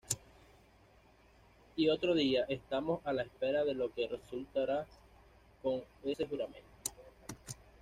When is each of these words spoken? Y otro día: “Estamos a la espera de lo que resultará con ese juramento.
Y 1.75 1.89
otro 1.89 2.15
día: 2.15 2.45
“Estamos 2.49 3.05
a 3.05 3.13
la 3.13 3.21
espera 3.21 3.63
de 3.63 3.75
lo 3.75 3.93
que 3.93 4.07
resultará 4.07 4.87
con 5.61 5.83
ese 6.03 6.25
juramento. 6.25 6.67